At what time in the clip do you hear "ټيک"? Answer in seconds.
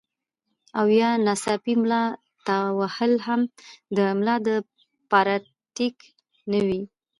5.75-5.97